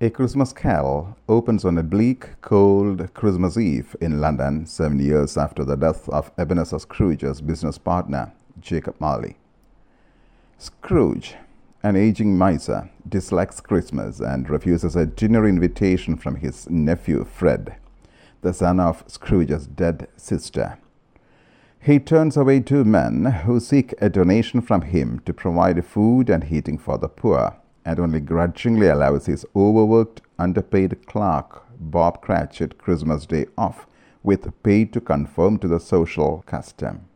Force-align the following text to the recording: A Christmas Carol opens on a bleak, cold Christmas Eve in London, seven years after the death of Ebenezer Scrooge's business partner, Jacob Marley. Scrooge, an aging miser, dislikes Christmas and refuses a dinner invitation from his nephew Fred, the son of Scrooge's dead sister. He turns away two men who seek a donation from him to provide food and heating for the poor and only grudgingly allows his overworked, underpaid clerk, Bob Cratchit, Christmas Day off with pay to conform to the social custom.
A 0.00 0.10
Christmas 0.10 0.52
Carol 0.52 1.16
opens 1.28 1.64
on 1.64 1.76
a 1.76 1.82
bleak, 1.82 2.40
cold 2.40 3.12
Christmas 3.14 3.56
Eve 3.58 3.96
in 4.00 4.20
London, 4.20 4.64
seven 4.64 5.00
years 5.00 5.36
after 5.36 5.64
the 5.64 5.74
death 5.74 6.08
of 6.08 6.30
Ebenezer 6.38 6.78
Scrooge's 6.78 7.40
business 7.40 7.78
partner, 7.78 8.30
Jacob 8.60 8.94
Marley. 9.00 9.38
Scrooge, 10.56 11.34
an 11.82 11.96
aging 11.96 12.38
miser, 12.38 12.88
dislikes 13.08 13.58
Christmas 13.58 14.20
and 14.20 14.48
refuses 14.48 14.94
a 14.94 15.04
dinner 15.04 15.48
invitation 15.48 16.16
from 16.16 16.36
his 16.36 16.70
nephew 16.70 17.24
Fred, 17.24 17.74
the 18.42 18.54
son 18.54 18.78
of 18.78 19.02
Scrooge's 19.08 19.66
dead 19.66 20.06
sister. 20.16 20.78
He 21.80 21.98
turns 21.98 22.36
away 22.36 22.60
two 22.60 22.84
men 22.84 23.24
who 23.24 23.58
seek 23.58 23.94
a 24.00 24.08
donation 24.08 24.60
from 24.60 24.82
him 24.82 25.20
to 25.26 25.34
provide 25.34 25.84
food 25.84 26.30
and 26.30 26.44
heating 26.44 26.78
for 26.78 26.98
the 26.98 27.08
poor 27.08 27.56
and 27.84 27.98
only 27.98 28.20
grudgingly 28.20 28.88
allows 28.88 29.26
his 29.26 29.46
overworked, 29.54 30.20
underpaid 30.38 31.06
clerk, 31.06 31.64
Bob 31.80 32.20
Cratchit, 32.20 32.78
Christmas 32.78 33.26
Day 33.26 33.46
off 33.56 33.86
with 34.22 34.50
pay 34.62 34.84
to 34.84 35.00
conform 35.00 35.58
to 35.58 35.68
the 35.68 35.80
social 35.80 36.42
custom. 36.46 37.08